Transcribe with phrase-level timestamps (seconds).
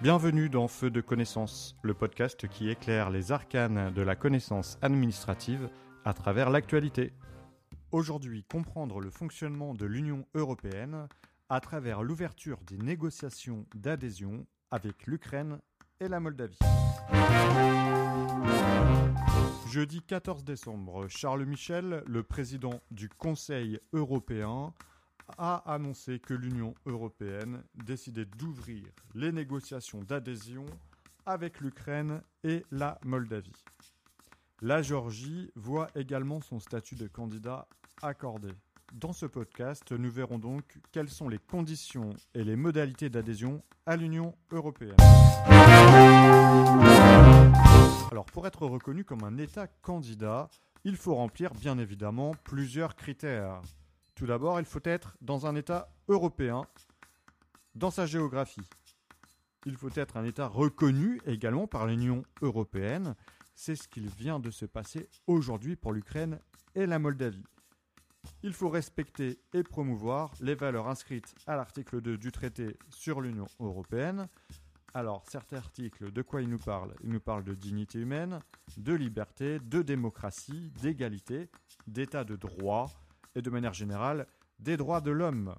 [0.00, 5.68] Bienvenue dans Feu de connaissance, le podcast qui éclaire les arcanes de la connaissance administrative
[6.04, 7.12] à travers l'actualité.
[7.90, 11.08] Aujourd'hui, comprendre le fonctionnement de l'Union européenne
[11.48, 15.58] à travers l'ouverture des négociations d'adhésion avec l'Ukraine
[15.98, 16.58] et la Moldavie.
[19.66, 24.72] Jeudi 14 décembre, Charles Michel, le président du Conseil européen,
[25.36, 28.84] a annoncé que l'Union européenne décidait d'ouvrir
[29.14, 30.66] les négociations d'adhésion
[31.26, 33.64] avec l'Ukraine et la Moldavie.
[34.62, 37.68] La Géorgie voit également son statut de candidat
[38.02, 38.48] accordé.
[38.94, 43.96] Dans ce podcast, nous verrons donc quelles sont les conditions et les modalités d'adhésion à
[43.96, 44.96] l'Union européenne.
[48.10, 50.48] Alors pour être reconnu comme un État candidat,
[50.84, 53.60] il faut remplir bien évidemment plusieurs critères.
[54.18, 56.62] Tout d'abord, il faut être dans un État européen,
[57.76, 58.68] dans sa géographie.
[59.64, 63.14] Il faut être un État reconnu également par l'Union européenne.
[63.54, 66.40] C'est ce qu'il vient de se passer aujourd'hui pour l'Ukraine
[66.74, 67.44] et la Moldavie.
[68.42, 73.46] Il faut respecter et promouvoir les valeurs inscrites à l'article 2 du traité sur l'Union
[73.60, 74.26] européenne.
[74.94, 76.96] Alors, certains articles, de quoi ils nous parlent?
[77.04, 78.40] Ils nous parlent de dignité humaine,
[78.78, 81.48] de liberté, de démocratie, d'égalité,
[81.86, 82.90] d'état de droit,
[83.38, 84.26] et de manière générale
[84.58, 85.54] des droits de l'homme.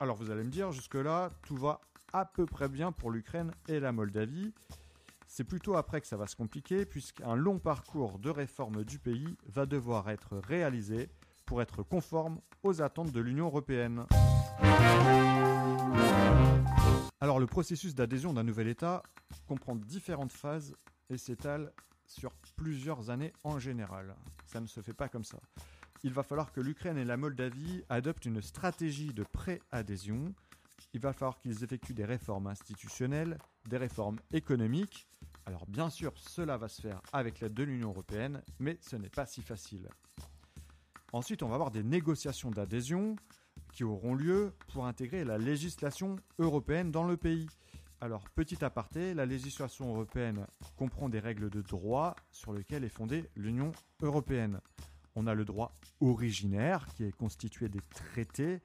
[0.00, 1.80] Alors vous allez me dire, jusque-là, tout va
[2.14, 4.54] à peu près bien pour l'Ukraine et la Moldavie.
[5.26, 9.36] C'est plutôt après que ça va se compliquer, puisqu'un long parcours de réforme du pays
[9.46, 11.10] va devoir être réalisé
[11.44, 14.06] pour être conforme aux attentes de l'Union européenne.
[17.20, 19.02] Alors le processus d'adhésion d'un nouvel État
[19.46, 20.74] comprend différentes phases
[21.10, 21.72] et s'étale
[22.06, 24.16] sur plusieurs années en général.
[24.46, 25.38] Ça ne se fait pas comme ça
[26.04, 30.34] il va falloir que l'Ukraine et la Moldavie adoptent une stratégie de pré-adhésion.
[30.94, 35.06] Il va falloir qu'ils effectuent des réformes institutionnelles, des réformes économiques.
[35.46, 39.08] Alors bien sûr, cela va se faire avec l'aide de l'Union européenne, mais ce n'est
[39.08, 39.88] pas si facile.
[41.12, 43.16] Ensuite, on va avoir des négociations d'adhésion
[43.72, 47.48] qui auront lieu pour intégrer la législation européenne dans le pays.
[48.00, 53.28] Alors, petit aparté, la législation européenne comprend des règles de droit sur lesquelles est fondée
[53.34, 53.72] l'Union
[54.02, 54.60] européenne
[55.18, 58.60] on a le droit originaire qui est constitué des traités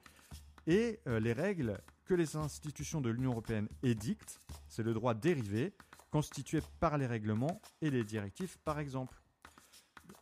[0.68, 4.38] et euh, les règles que les institutions de l'Union européenne édictent,
[4.68, 5.74] c'est le droit dérivé
[6.12, 9.20] constitué par les règlements et les directives par exemple.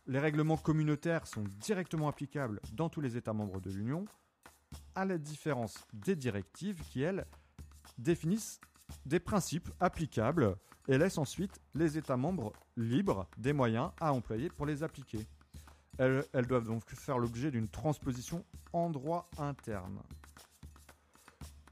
[0.07, 4.05] Les règlements communautaires sont directement applicables dans tous les États membres de l'Union,
[4.95, 7.27] à la différence des directives qui, elles,
[7.99, 8.59] définissent
[9.05, 10.57] des principes applicables
[10.87, 15.27] et laissent ensuite les États membres libres des moyens à employer pour les appliquer.
[15.97, 19.99] Elles, doivent donc faire l'objet d'une transposition en droit interne.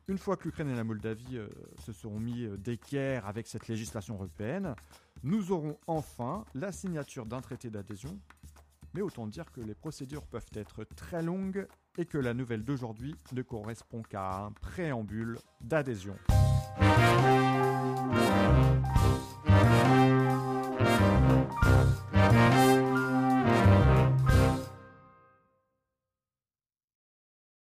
[0.07, 1.47] Une fois que l'Ukraine et la Moldavie euh,
[1.79, 4.75] se seront mis euh, d'équerre avec cette législation européenne,
[5.23, 8.19] nous aurons enfin la signature d'un traité d'adhésion.
[8.93, 11.65] Mais autant dire que les procédures peuvent être très longues
[11.97, 16.17] et que la nouvelle d'aujourd'hui ne correspond qu'à un préambule d'adhésion.